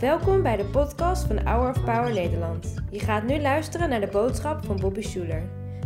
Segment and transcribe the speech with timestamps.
[0.00, 2.74] Welkom bij de podcast van Hour of Power Nederland.
[2.90, 5.42] Je gaat nu luisteren naar de boodschap van Bobby Schuler.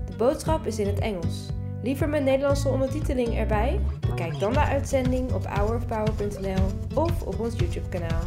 [0.06, 1.48] De boodschap is in het Engels.
[1.82, 3.80] Liever met Nederlandse ondertiteling erbij?
[4.08, 8.22] Bekijk dan de uitzending op hourofpower.nl of op ons YouTube kanaal.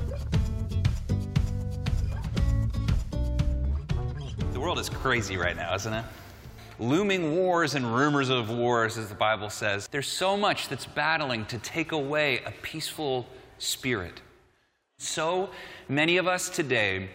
[4.51, 6.03] The world is crazy right now, isn't it?
[6.79, 9.87] Looming wars and rumors of wars, as the Bible says.
[9.87, 13.25] There's so much that's battling to take away a peaceful
[13.57, 14.21] spirit.
[14.99, 15.49] So
[15.87, 17.09] many of us today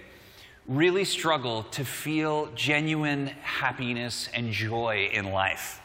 [0.68, 5.80] really struggle to feel genuine happiness and joy in life.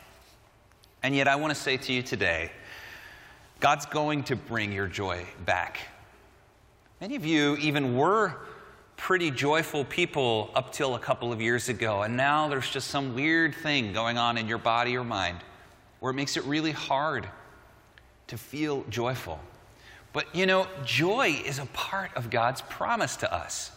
[1.04, 2.52] And yet, I want to say to you today
[3.60, 5.80] God's going to bring your joy back.
[7.02, 8.36] Many of you even were
[8.98, 13.16] pretty joyful people up till a couple of years ago, and now there's just some
[13.16, 15.38] weird thing going on in your body or mind
[16.00, 17.28] where it makes it really hard
[18.28, 19.40] to feel joyful.
[20.18, 23.70] But you know, joy is a part of God's promise to us.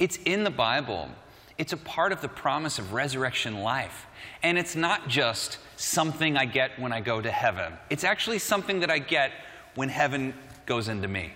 [0.00, 1.08] It's in the Bible.
[1.56, 4.08] It's a part of the promise of resurrection life.
[4.42, 7.74] And it's not just something I get when I go to heaven.
[7.90, 9.30] It's actually something that I get
[9.76, 10.34] when heaven
[10.66, 11.32] goes into me.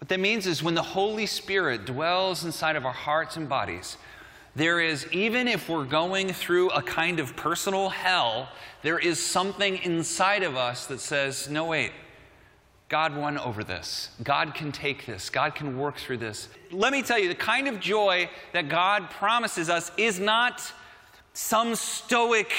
[0.00, 3.96] What that means is when the Holy Spirit dwells inside of our hearts and bodies,
[4.56, 8.48] there is, even if we're going through a kind of personal hell,
[8.82, 11.92] there is something inside of us that says, no, wait,
[12.90, 14.10] God won over this.
[14.24, 15.30] God can take this.
[15.30, 16.48] God can work through this.
[16.72, 20.60] Let me tell you, the kind of joy that God promises us is not
[21.32, 22.52] some stoic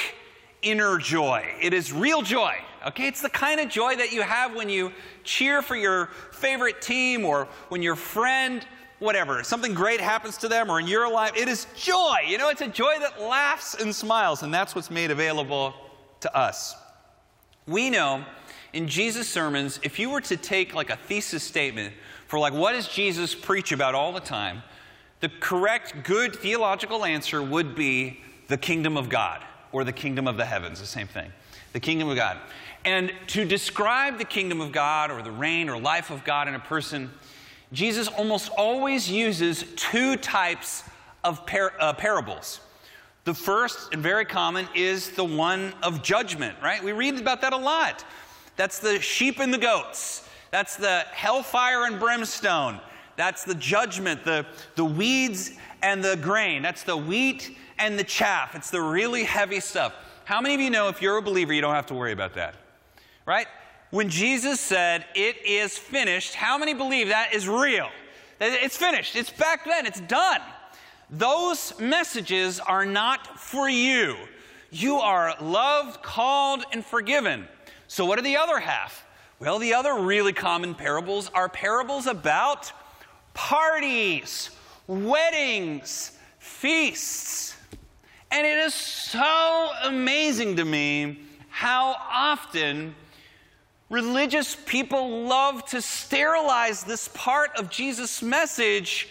[0.61, 1.45] inner joy.
[1.61, 2.55] It is real joy.
[2.87, 3.07] Okay?
[3.07, 4.93] It's the kind of joy that you have when you
[5.25, 8.65] cheer for your favorite team or when your friend,
[8.99, 11.33] whatever, something great happens to them or in your life.
[11.35, 12.19] It is joy.
[12.25, 15.73] You know, it's a joy that laughs and smiles, and that's what's made available
[16.21, 16.73] to us.
[17.67, 18.25] We know
[18.73, 21.93] in Jesus' sermons, if you were to take like a thesis statement
[22.27, 24.63] for like what does Jesus preach about all the time,
[25.19, 30.37] the correct, good theological answer would be the kingdom of God or the kingdom of
[30.37, 31.31] the heavens, the same thing.
[31.73, 32.37] The kingdom of God.
[32.83, 36.55] And to describe the kingdom of God or the reign or life of God in
[36.55, 37.11] a person,
[37.71, 40.83] Jesus almost always uses two types
[41.23, 42.59] of par- uh, parables.
[43.23, 46.83] The first and very common is the one of judgment, right?
[46.83, 48.03] We read about that a lot.
[48.55, 50.27] That's the sheep and the goats.
[50.49, 52.81] That's the hellfire and brimstone.
[53.15, 54.45] That's the judgment, the,
[54.75, 55.51] the weeds
[55.83, 56.61] and the grain.
[56.61, 58.55] That's the wheat and the chaff.
[58.55, 59.93] It's the really heavy stuff.
[60.25, 62.33] How many of you know if you're a believer, you don't have to worry about
[62.35, 62.55] that?
[63.25, 63.47] Right?
[63.91, 67.89] When Jesus said, It is finished, how many believe that is real?
[68.39, 69.15] It's finished.
[69.15, 69.85] It's back then.
[69.85, 70.41] It's done.
[71.11, 74.15] Those messages are not for you.
[74.71, 77.47] You are loved, called, and forgiven.
[77.87, 79.05] So, what are the other half?
[79.37, 82.71] Well, the other really common parables are parables about
[83.33, 84.49] parties,
[84.87, 87.57] weddings, feasts.
[88.31, 92.95] And it is so amazing to me how often
[93.89, 99.09] religious people love to sterilize this part of Jesus' message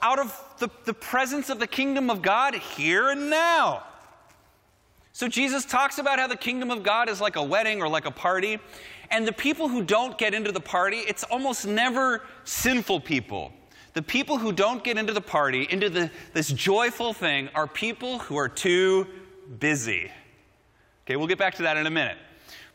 [0.00, 3.82] out of the, the presence of the kingdom of God here and now.
[5.12, 8.06] So Jesus talks about how the kingdom of God is like a wedding or like
[8.06, 8.60] a party.
[9.10, 13.52] And the people who don't get into the party, it's almost never sinful people.
[13.94, 18.20] The people who don't get into the party, into the, this joyful thing, are people
[18.20, 19.08] who are too
[19.58, 20.12] busy.
[21.04, 22.18] Okay, we'll get back to that in a minute.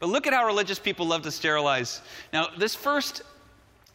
[0.02, 2.02] But look at how religious people love to sterilize.
[2.34, 3.24] Now, this first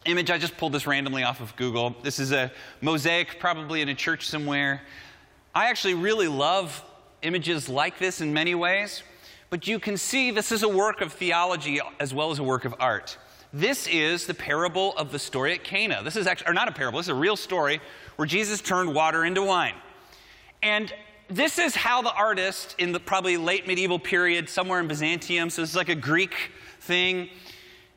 [0.05, 1.95] image, I just pulled this randomly off of Google.
[2.03, 4.81] This is a mosaic, probably in a church somewhere.
[5.55, 6.83] I actually really love
[7.21, 9.03] images like this in many ways,
[9.49, 12.65] but you can see this is a work of theology as well as a work
[12.65, 13.17] of art.
[13.53, 16.01] This is the parable of the story at Cana.
[16.03, 17.79] This is actually, or not a parable, this is a real story
[18.15, 19.75] where Jesus turned water into wine.
[20.61, 20.91] And
[21.29, 25.61] this is how the artist in the probably late medieval period, somewhere in Byzantium, so
[25.61, 26.33] this is like a Greek
[26.81, 27.29] thing,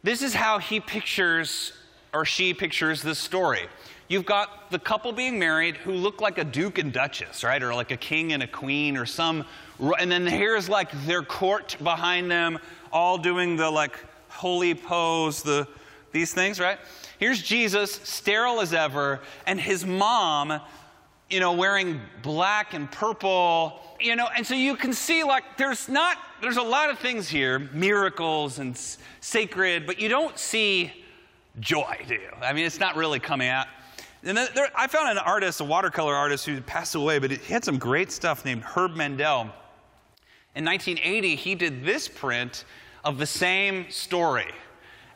[0.03, 1.73] this is how he pictures
[2.17, 3.69] or she pictures this story.
[4.09, 7.63] You've got the couple being married who look like a duke and duchess, right?
[7.63, 9.45] Or like a king and a queen or some,
[9.99, 12.59] and then here's like their court behind them,
[12.91, 13.99] all doing the like
[14.29, 15.69] holy pose, the,
[16.13, 16.79] these things, right?
[17.19, 20.59] Here's Jesus, sterile as ever, and his mom,
[21.29, 25.87] you know, wearing black and purple, you know, and so you can see like there's
[25.87, 28.75] not, there's a lot of things here, miracles and
[29.21, 31.03] sacred, but you don't see
[31.61, 32.31] joy, do you?
[32.43, 33.67] I mean, it's not really coming out.
[34.23, 37.53] And then there, I found an artist, a watercolor artist who passed away, but he
[37.53, 39.51] had some great stuff named Herb Mendel.
[40.55, 42.65] In 1980, he did this print
[43.05, 44.53] of the same story.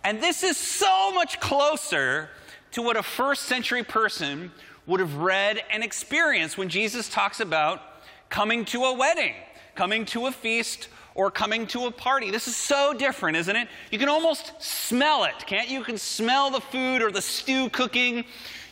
[0.04, 2.30] And this is so much closer
[2.72, 4.52] to what a first century person
[4.86, 7.80] would have read and experienced when Jesus talks about
[8.28, 9.34] coming to a wedding,
[9.74, 12.30] coming to a feast, or coming to a party.
[12.30, 13.68] This is so different, isn't it?
[13.90, 15.78] You can almost smell it, can't you?
[15.78, 18.24] You can smell the food or the stew cooking.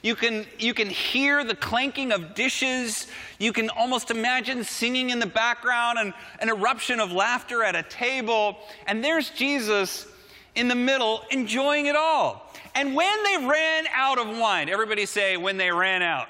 [0.02, 3.08] You can, you can hear the clanking of dishes.
[3.38, 7.82] You can almost imagine singing in the background and an eruption of laughter at a
[7.82, 8.58] table.
[8.86, 10.06] And there's Jesus
[10.54, 12.52] in the middle enjoying it all.
[12.74, 16.28] And when they ran out of wine, everybody say, when they ran out.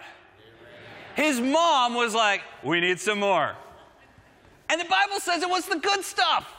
[1.14, 3.54] His mom was like, we need some more.
[4.70, 6.52] And the Bible says it was the good stuff.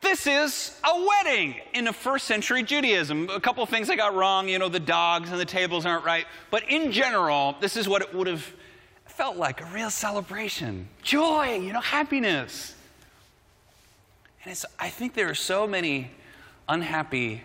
[0.00, 3.28] This is a wedding in the first century Judaism.
[3.28, 6.26] A couple things I got wrong, you know, the dogs and the tables aren't right.
[6.50, 8.46] But in general, this is what it would have
[9.04, 12.74] felt like a real celebration joy, you know, happiness.
[14.42, 16.10] And it's, I think there are so many
[16.66, 17.42] unhappy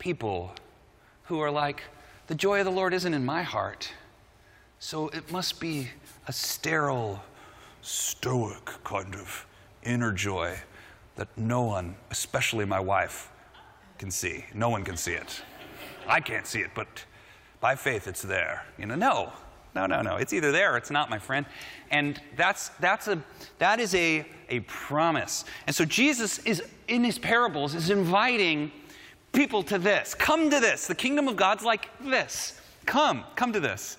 [0.00, 0.52] people
[1.24, 1.82] who are like,
[2.26, 3.92] the joy of the Lord isn't in my heart.
[4.80, 5.90] So it must be
[6.26, 7.22] a sterile,
[7.84, 9.46] stoic kind of
[9.82, 10.56] inner joy
[11.16, 13.30] that no one, especially my wife,
[13.98, 14.44] can see.
[14.54, 15.42] No one can see it.
[16.06, 16.88] I can't see it, but
[17.60, 18.64] by faith it's there.
[18.78, 19.32] You know, no,
[19.74, 20.16] no, no, no.
[20.16, 21.46] It's either there or it's not, my friend.
[21.90, 23.22] And that's that's a
[23.58, 25.44] that is a a promise.
[25.66, 28.72] And so Jesus is in his parables is inviting
[29.32, 30.14] people to this.
[30.14, 30.86] Come to this.
[30.86, 32.60] The kingdom of God's like this.
[32.86, 33.98] Come, come to this.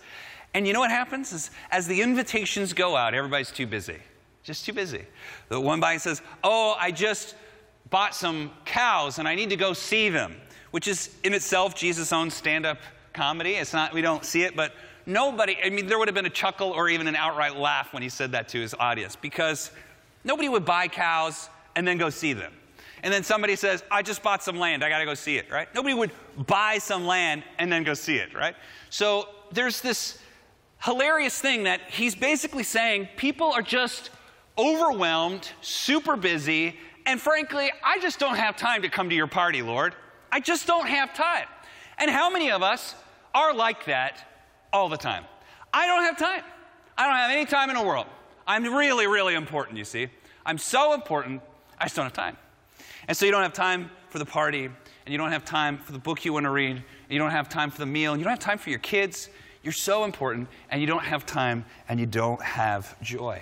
[0.56, 3.98] And you know what happens is as the invitations go out, everybody's too busy.
[4.42, 5.04] Just too busy.
[5.50, 7.36] The one guy says, Oh, I just
[7.90, 10.38] bought some cows and I need to go see them,
[10.72, 12.78] which is in itself Jesus' own stand up
[13.12, 13.56] comedy.
[13.56, 14.72] It's not, we don't see it, but
[15.06, 18.02] nobody, I mean, there would have been a chuckle or even an outright laugh when
[18.02, 19.72] he said that to his audience because
[20.24, 22.54] nobody would buy cows and then go see them.
[23.04, 25.68] And then somebody says, I just bought some land, I gotta go see it, right?
[25.76, 26.12] Nobody would
[26.48, 28.56] buy some land and then go see it, right?
[28.90, 30.20] So there's this
[30.86, 34.12] hilarious thing that he's basically saying people are just
[34.58, 36.78] overwhelmed, super busy,
[37.08, 39.96] and frankly, I just don't have time to come to your party, Lord.
[40.32, 41.48] I just don't have time.
[41.98, 42.94] And how many of us
[43.34, 44.28] are like that
[44.72, 45.26] all the time?
[45.74, 46.44] I don't have time.
[46.98, 48.06] I don't have any time in the world.
[48.48, 50.08] I'm really, really important, you see.
[50.46, 51.42] I'm so important,
[51.80, 52.38] I just don't have time.
[53.08, 55.94] And so you don't have time for the party, and you don't have time for
[55.94, 58.20] the book you want to read, and you don't have time for the meal, and
[58.20, 59.30] you don't have time for your kids.
[59.66, 63.42] You're so important, and you don't have time, and you don't have joy.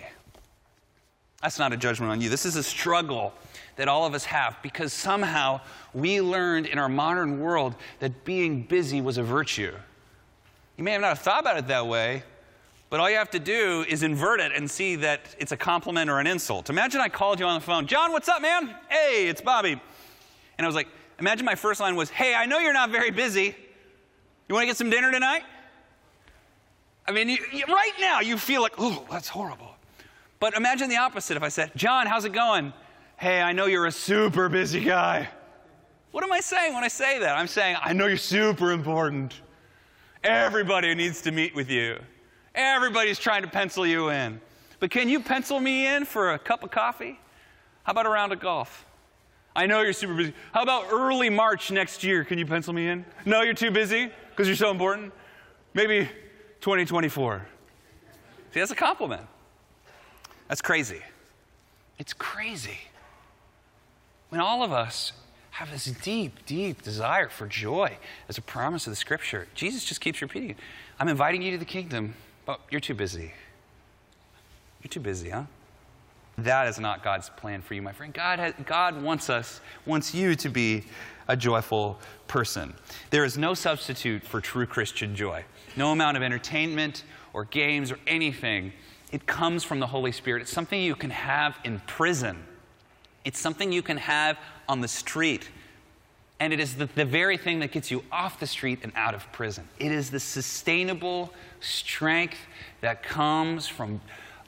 [1.41, 2.29] That's not a judgment on you.
[2.29, 3.33] This is a struggle
[3.75, 5.59] that all of us have because somehow
[5.93, 9.73] we learned in our modern world that being busy was a virtue.
[10.77, 12.23] You may not have not thought about it that way,
[12.89, 16.09] but all you have to do is invert it and see that it's a compliment
[16.09, 16.69] or an insult.
[16.69, 18.73] Imagine I called you on the phone, John, what's up, man?
[18.87, 19.73] Hey, it's Bobby.
[19.73, 20.87] And I was like,
[21.19, 23.53] imagine my first line was, Hey, I know you're not very busy.
[24.47, 25.43] You want to get some dinner tonight?
[27.05, 29.75] I mean, you, you, right now you feel like, oh, that's horrible.
[30.39, 32.73] But imagine the opposite if I said, John, how's it going?
[33.17, 35.29] Hey, I know you're a super busy guy.
[36.11, 37.37] What am I saying when I say that?
[37.37, 39.41] I'm saying, I know you're super important.
[40.23, 41.99] Everybody needs to meet with you.
[42.55, 44.39] Everybody's trying to pencil you in.
[44.79, 47.19] But can you pencil me in for a cup of coffee?
[47.83, 48.85] How about a round of golf?
[49.55, 50.33] I know you're super busy.
[50.51, 52.23] How about early March next year?
[52.23, 53.05] Can you pencil me in?
[53.25, 55.13] No, you're too busy because you're so important?
[55.73, 56.09] Maybe
[56.63, 57.45] 2024.
[58.53, 59.27] See, that's a compliment.
[60.47, 61.01] That's crazy.
[61.99, 62.77] It's crazy.
[64.29, 65.11] When all of us
[65.51, 67.97] have this deep, deep desire for joy
[68.29, 70.55] as a promise of the scripture, Jesus just keeps repeating
[71.01, 72.15] I'm inviting you to the kingdom,
[72.45, 73.33] but you're too busy.
[74.81, 75.43] You're too busy, huh?
[76.37, 78.13] That is not God's plan for you, my friend.
[78.13, 80.83] God, has, God wants us, wants you to be
[81.27, 82.73] a joyful person.
[83.11, 85.45] There is no substitute for true Christian joy.
[85.75, 88.73] No amount of entertainment or games or anything
[89.13, 90.41] it comes from the Holy Spirit.
[90.41, 92.43] It's something you can have in prison,
[93.23, 94.37] it's something you can have
[94.67, 95.49] on the street.
[96.39, 99.13] And it is the, the very thing that gets you off the street and out
[99.13, 99.65] of prison.
[99.79, 102.39] It is the sustainable strength
[102.81, 104.01] that comes from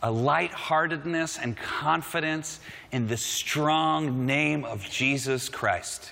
[0.05, 2.59] a lightheartedness and confidence
[2.91, 6.11] in the strong name of Jesus Christ.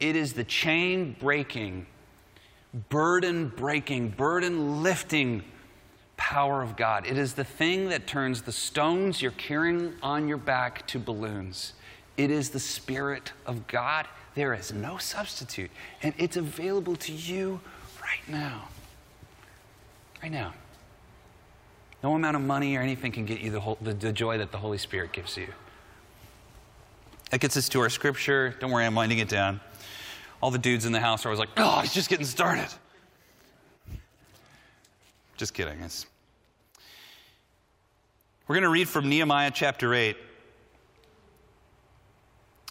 [0.00, 1.86] It is the chain breaking,
[2.88, 5.44] burden breaking, burden lifting
[6.16, 7.06] power of God.
[7.06, 11.74] It is the thing that turns the stones you're carrying on your back to balloons.
[12.16, 14.08] It is the Spirit of God.
[14.34, 15.70] There is no substitute,
[16.02, 17.60] and it's available to you
[18.02, 18.66] right now.
[20.20, 20.52] Right now.
[22.02, 24.50] No amount of money or anything can get you the, whole, the, the joy that
[24.50, 25.48] the Holy Spirit gives you.
[27.30, 28.54] That gets us to our scripture.
[28.60, 29.60] Don't worry, I'm winding it down.
[30.42, 32.68] all the dudes in the house are always like, oh, he's just getting started.
[35.36, 35.80] Just kidding.
[35.80, 36.06] It's...
[38.46, 40.16] We're going to read from Nehemiah chapter 8.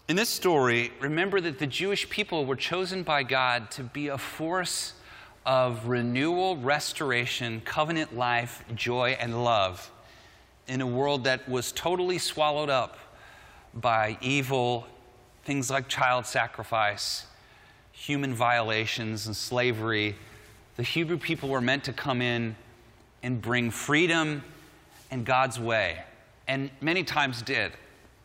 [0.08, 4.18] In this story, remember that the Jewish people were chosen by God to be a
[4.18, 4.92] force
[5.44, 9.90] of renewal, restoration, covenant life, joy, and love
[10.68, 12.98] in a world that was totally swallowed up
[13.74, 14.86] by evil,
[15.44, 17.26] things like child sacrifice,
[17.90, 20.14] human violations, and slavery.
[20.76, 22.54] The Hebrew people were meant to come in
[23.22, 24.44] and bring freedom
[25.10, 26.02] and God's way,
[26.46, 27.72] and many times did.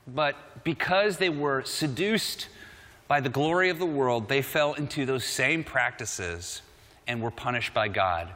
[0.07, 2.47] But because they were seduced
[3.07, 6.62] by the glory of the world, they fell into those same practices
[7.07, 8.29] and were punished by God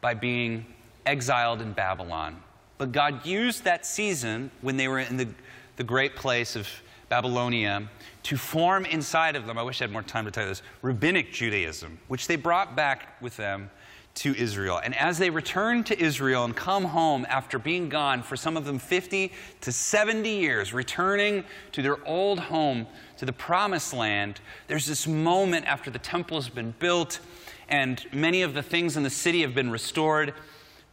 [0.00, 0.66] by being
[1.04, 2.42] exiled in Babylon.
[2.78, 5.28] But God used that season when they were in the,
[5.76, 6.68] the great place of
[7.08, 7.88] Babylonia
[8.24, 10.62] to form inside of them, I wish I had more time to tell you this,
[10.82, 13.70] rabbinic Judaism, which they brought back with them
[14.16, 14.80] to Israel.
[14.82, 18.64] And as they return to Israel and come home after being gone for some of
[18.64, 19.30] them 50
[19.60, 22.86] to 70 years, returning to their old home,
[23.18, 27.20] to the promised land, there's this moment after the temple has been built
[27.68, 30.34] and many of the things in the city have been restored.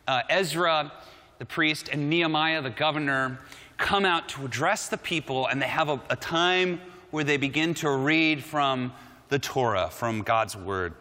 [0.08, 0.92] Uh, Ezra,
[1.40, 3.40] the priest, and Nehemiah, the governor,
[3.78, 6.80] come out to address the people, and they have a, a time
[7.12, 8.92] where they begin to read from
[9.30, 10.94] the Torah, from God's word.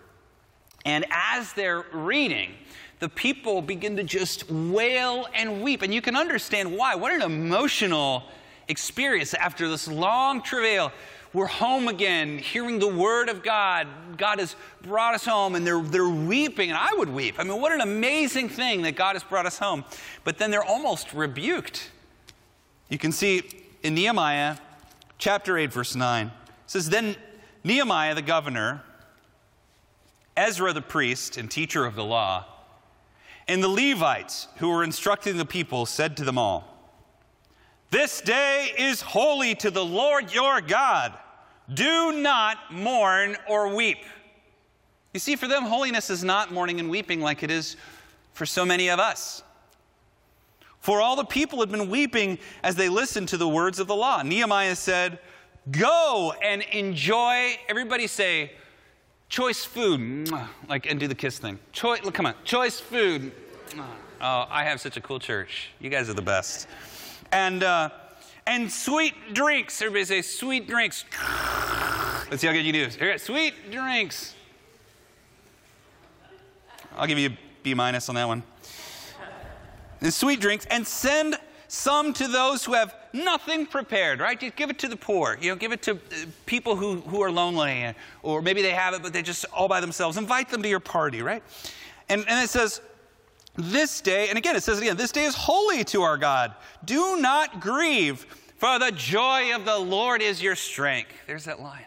[0.85, 2.55] And as they're reading,
[2.99, 5.83] the people begin to just wail and weep.
[5.83, 6.95] And you can understand why.
[6.95, 8.25] What an emotional
[8.69, 10.93] experience after this long travail
[11.33, 13.89] we're home again, hearing the word of God.
[14.19, 17.37] God has brought us home, and they're, they're weeping, and I would weep.
[17.39, 19.85] I mean, what an amazing thing that God has brought us home.
[20.25, 21.91] But then they're almost rebuked.
[22.91, 23.43] You can see
[23.83, 24.59] in Nehemiah
[25.17, 26.33] chapter 8, verse 9, it
[26.67, 27.17] says, Then
[27.65, 28.83] Nehemiah the governor,
[30.37, 32.45] Ezra the priest and teacher of the law,
[33.49, 36.72] and the Levites who were instructing the people said to them all,
[37.93, 41.13] This day is holy to the Lord your God.
[41.75, 43.99] Do not mourn or weep.
[45.13, 47.77] You see, for them, holiness is not mourning and weeping like it is
[48.33, 49.43] for so many of us.
[50.81, 53.95] For all the people had been weeping as they listened to the words of the
[53.95, 54.23] law.
[54.23, 55.19] Nehemiah said,
[55.71, 58.53] Go and enjoy, everybody say,
[59.29, 60.31] choice food.
[60.67, 61.59] Like, and do the kiss thing.
[61.73, 63.33] Choice, come on, choice food.
[64.23, 65.69] Oh, I have such a cool church.
[65.79, 66.69] You guys are the best.
[67.33, 67.89] And, uh,
[68.47, 69.81] and sweet drinks.
[69.81, 71.05] Everybody say sweet drinks.
[72.31, 72.87] Let's see how good you do.
[72.87, 74.35] Here, sweet drinks.
[76.97, 78.43] I'll give you a B minus on that one.
[80.03, 81.37] And sweet drinks, and send
[81.69, 84.39] some to those who have nothing prepared, right?
[84.39, 85.39] Just give it to the poor.
[85.41, 85.99] You know, give it to uh,
[86.45, 89.81] people who, who are lonely, or maybe they have it, but they're just all by
[89.81, 90.19] themselves.
[90.19, 91.43] Invite them to your party, right?
[92.09, 92.83] And, and it says,
[93.57, 96.55] this day, and again, it says again, this day is holy to our God.
[96.85, 101.11] Do not grieve, for the joy of the Lord is your strength.
[101.27, 101.85] There's that line.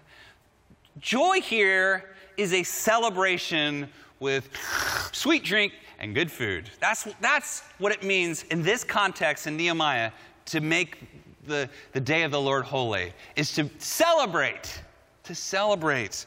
[1.00, 4.50] Joy here is a celebration with
[5.12, 6.70] sweet drink and good food.
[6.80, 10.12] That's, that's what it means in this context in Nehemiah
[10.46, 10.98] to make
[11.48, 14.82] the, the day of the Lord holy, is to celebrate,
[15.24, 16.26] to celebrate.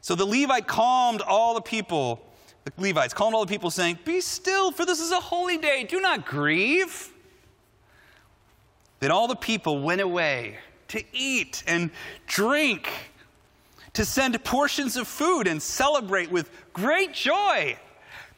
[0.00, 2.25] So the Levite calmed all the people
[2.66, 5.84] the Levites calling all the people, saying, Be still, for this is a holy day.
[5.84, 7.12] Do not grieve.
[8.98, 10.58] Then all the people went away
[10.88, 11.90] to eat and
[12.26, 12.88] drink,
[13.92, 17.76] to send portions of food and celebrate with great joy,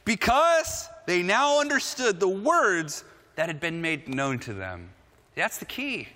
[0.05, 3.05] because they now understood the words
[3.37, 4.91] that had been made known to them.
[5.37, 6.09] That's the key.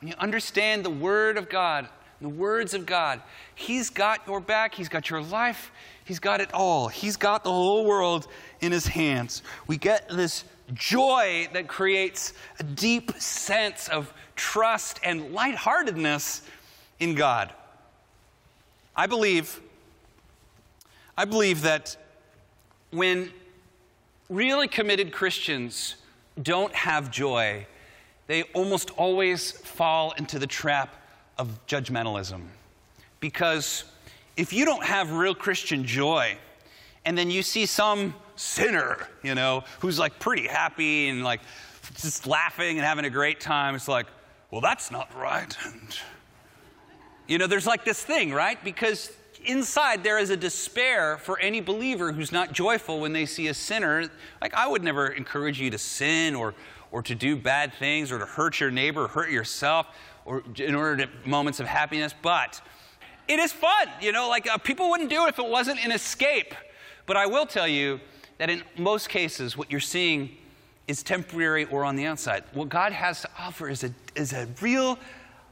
[0.00, 1.88] When you understand the Word of God,
[2.22, 3.20] the words of God,
[3.54, 5.70] He's got your back, He's got your life,
[6.04, 6.88] He's got it all.
[6.88, 8.26] He's got the whole world
[8.60, 9.42] in his hands.
[9.66, 16.42] We get this joy that creates a deep sense of trust and lightheartedness
[16.98, 17.52] in God.
[18.96, 19.60] I believe
[21.16, 21.96] I believe that
[22.90, 23.30] when
[24.30, 25.96] really committed Christians
[26.42, 27.66] don't have joy,
[28.28, 31.01] they almost always fall into the trap
[31.38, 32.42] of judgmentalism.
[33.20, 33.84] Because
[34.36, 36.36] if you don't have real Christian joy,
[37.04, 41.40] and then you see some sinner, you know, who's like pretty happy and like
[41.96, 44.06] just laughing and having a great time, it's like,
[44.50, 45.56] well, that's not right.
[45.64, 45.98] And,
[47.26, 48.62] you know, there's like this thing, right?
[48.62, 49.12] Because
[49.44, 53.54] inside there is a despair for any believer who's not joyful when they see a
[53.54, 54.10] sinner.
[54.40, 56.54] Like, I would never encourage you to sin or,
[56.90, 59.86] or to do bad things or to hurt your neighbor, hurt yourself,
[60.24, 62.60] or in order to moments of happiness, but
[63.28, 63.88] it is fun.
[64.00, 66.54] You know, like uh, people wouldn't do it if it wasn't an escape.
[67.06, 68.00] But I will tell you
[68.38, 70.36] that in most cases, what you're seeing
[70.88, 72.44] is temporary or on the outside.
[72.52, 74.98] What God has to offer is a, is a real,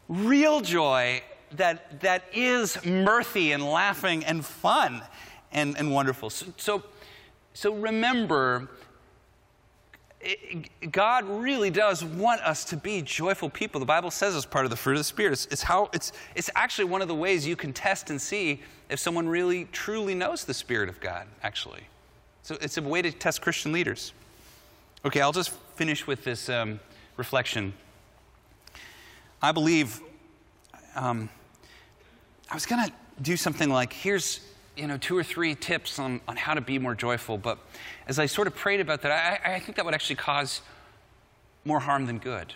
[0.08, 1.22] real joy
[1.52, 5.02] that, that is mirthy and laughing and fun
[5.52, 6.30] and, and wonderful.
[6.30, 6.82] So, so,
[7.54, 8.68] so remember,
[10.90, 13.80] God really does want us to be joyful people.
[13.80, 15.32] The Bible says it's part of the fruit of the Spirit.
[15.32, 18.60] It's, it's, how, it's, it's actually one of the ways you can test and see
[18.90, 21.82] if someone really truly knows the Spirit of God, actually.
[22.42, 24.12] So it's a way to test Christian leaders.
[25.06, 26.80] Okay, I'll just finish with this um,
[27.16, 27.72] reflection.
[29.40, 30.00] I believe
[30.94, 31.30] um,
[32.50, 34.40] I was going to do something like here's
[34.80, 37.58] you know two or three tips on, on how to be more joyful, but
[38.06, 39.12] as I sort of prayed about that,
[39.44, 40.62] I, I think that would actually cause
[41.64, 42.54] more harm than good.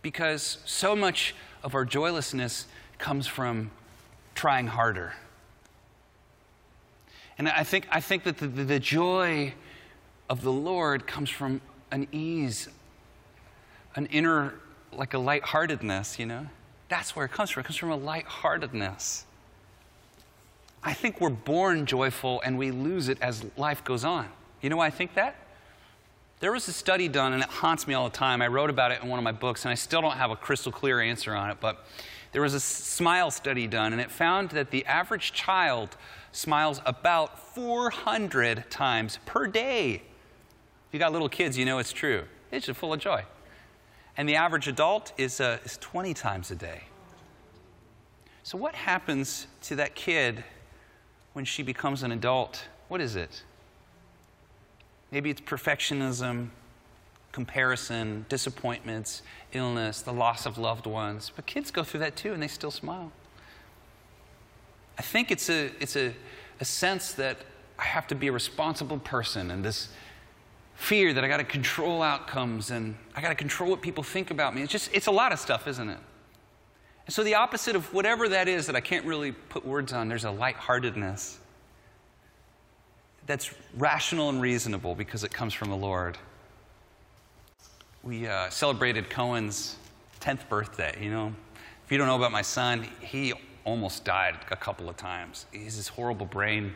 [0.00, 2.66] Because so much of our joylessness
[2.98, 3.70] comes from
[4.34, 5.12] trying harder.
[7.38, 9.54] And I think, I think that the, the, joy
[10.30, 11.60] of the Lord comes from
[11.90, 12.68] an ease,
[13.94, 14.54] an inner,
[14.92, 16.46] like a lightheartedness, you know?
[16.88, 17.60] That's where it comes from.
[17.60, 19.24] It comes from a lightheartedness.
[20.82, 24.28] I think we're born joyful and we lose it as life goes on.
[24.60, 25.36] You know why I think that?
[26.40, 28.42] There was a study done, and it haunts me all the time.
[28.42, 30.36] I wrote about it in one of my books, and I still don't have a
[30.36, 31.86] crystal clear answer on it, but
[32.32, 35.96] there was a smile study done, and it found that the average child
[36.32, 39.94] smiles about 400 times per day.
[39.94, 40.02] If
[40.90, 42.24] you got little kids, you know it's true.
[42.50, 43.24] It's just full of joy
[44.16, 46.82] and the average adult is, uh, is 20 times a day.
[48.42, 50.44] So, what happens to that kid
[51.32, 52.64] when she becomes an adult?
[52.88, 53.42] What is it?
[55.10, 56.48] Maybe it's perfectionism,
[57.32, 59.22] comparison, disappointments,
[59.52, 61.30] illness, the loss of loved ones.
[61.34, 63.12] But kids go through that too, and they still smile.
[64.98, 66.14] I think it's a, it's a,
[66.60, 67.38] a sense that
[67.78, 69.88] I have to be a responsible person, and this
[70.74, 74.30] fear that I got to control outcomes and I got to control what people think
[74.30, 74.62] about me.
[74.62, 75.98] It's just, it's a lot of stuff, isn't it?
[77.06, 80.08] And so, the opposite of whatever that is that I can't really put words on,
[80.08, 81.38] there's a lightheartedness
[83.26, 86.18] that's rational and reasonable because it comes from the Lord.
[88.02, 89.76] We uh, celebrated Cohen's
[90.20, 90.96] 10th birthday.
[91.00, 91.34] You know,
[91.84, 93.32] if you don't know about my son, he
[93.64, 95.46] almost died a couple of times.
[95.52, 96.72] He's this horrible brain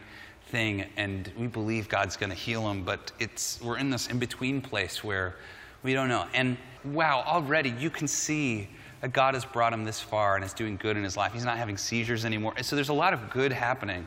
[0.49, 4.19] thing, and we believe God's going to heal him, but it's, we're in this in
[4.19, 5.37] between place where
[5.83, 6.27] we don't know.
[6.33, 8.69] And wow, already you can see
[9.13, 11.33] God has brought him this far and is doing good in his life.
[11.33, 12.55] He's not having seizures anymore.
[12.63, 14.07] So there's a lot of good happening.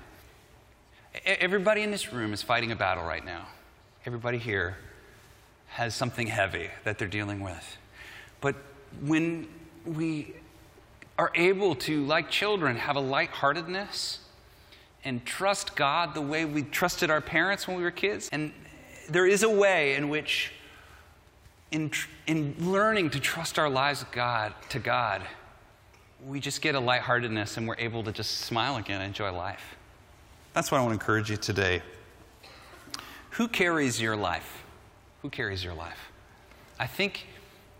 [1.25, 3.47] Everybody in this room is fighting a battle right now.
[4.05, 4.77] Everybody here
[5.67, 7.77] has something heavy that they're dealing with.
[8.41, 8.55] But
[9.01, 9.47] when
[9.85, 10.33] we
[11.17, 14.19] are able to, like children, have a lightheartedness,
[15.03, 18.29] and trust God the way we trusted our parents when we were kids.
[18.31, 18.51] And
[19.09, 20.51] there is a way in which,
[21.71, 21.91] in,
[22.27, 25.21] in learning to trust our lives God, to God,
[26.25, 29.75] we just get a lightheartedness and we're able to just smile again and enjoy life.
[30.53, 31.82] That's what I want to encourage you today.
[33.32, 34.63] Who carries your life?
[35.21, 36.12] Who carries your life?
[36.79, 37.27] I think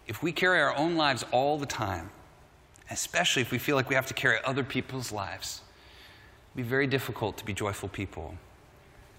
[0.08, 2.12] if we carry our own lives all the time,
[2.92, 5.62] especially if we feel like we have to carry other people's lives,
[6.54, 8.36] it'd be very difficult to be joyful people.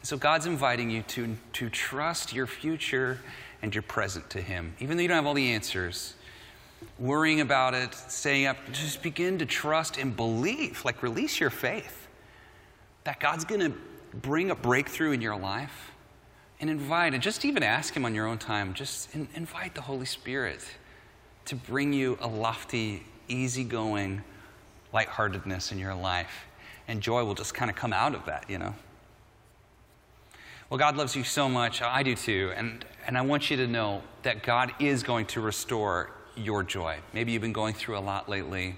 [0.02, 3.18] So God's inviting you to, to trust your future
[3.62, 4.74] and you're present to Him.
[4.80, 6.14] Even though you don't have all the answers,
[6.98, 10.84] worrying about it, staying up, just begin to trust and believe.
[10.84, 12.08] Like release your faith
[13.04, 13.78] that God's going to
[14.14, 15.92] bring a breakthrough in your life.
[16.60, 19.80] And invite, and just even ask Him on your own time, just in, invite the
[19.80, 20.60] Holy Spirit
[21.46, 24.22] to bring you a lofty, easygoing
[24.92, 26.46] lightheartedness in your life
[26.90, 28.74] and joy will just kind of come out of that, you know.
[30.70, 31.82] Well, God loves you so much.
[31.82, 32.52] I do too.
[32.54, 36.98] And, and I want you to know that God is going to restore your joy.
[37.12, 38.68] Maybe you've been going through a lot lately.
[38.68, 38.76] I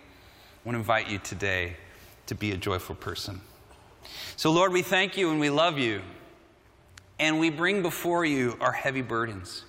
[0.64, 1.76] want to invite you today
[2.28, 3.42] to be a joyful person.
[4.36, 6.00] So, Lord, we thank you and we love you.
[7.18, 9.66] And we bring before you our heavy burdens.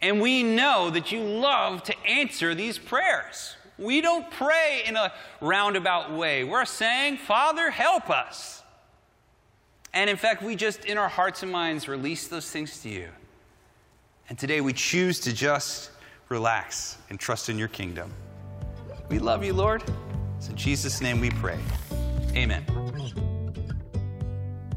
[0.00, 3.56] And we know that you love to answer these prayers.
[3.76, 6.44] We don't pray in a roundabout way.
[6.44, 8.57] We're saying, Father, help us.
[9.92, 13.08] And in fact, we just, in our hearts and minds, release those things to you.
[14.28, 15.90] And today we choose to just
[16.28, 18.12] relax and trust in your kingdom.
[19.08, 19.82] We love you, Lord.
[20.36, 21.58] It's in Jesus' name we pray.
[22.36, 22.64] Amen.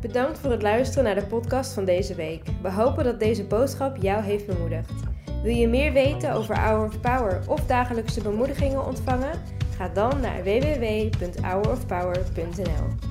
[0.02, 2.44] Bedankt voor het luisteren naar de podcast van deze week.
[2.62, 4.92] We hopen dat deze boodschap jou heeft bemoedigd.
[5.44, 9.42] Wil je meer weten over Hour of Power of dagelijkse bemoedigingen ontvangen?
[9.76, 13.11] Ga dan naar www.hourofpower.nl.